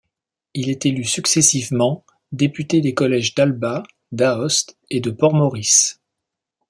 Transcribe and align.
Il 0.55 0.71
est 0.71 0.87
élu 0.87 1.03
successivement 1.03 2.03
député 2.31 2.81
des 2.81 2.95
collèges 2.95 3.35
d'Alba, 3.35 3.83
d'Aoste, 4.11 4.75
et 4.89 4.99
de 4.99 5.11
Port-Maurice. 5.11 6.01